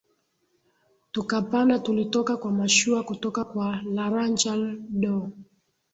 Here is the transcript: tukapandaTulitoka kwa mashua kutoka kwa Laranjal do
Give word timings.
tukapandaTulitoka 1.11 2.37
kwa 2.37 2.51
mashua 2.51 3.03
kutoka 3.03 3.43
kwa 3.45 3.81
Laranjal 3.85 4.77
do 4.89 5.29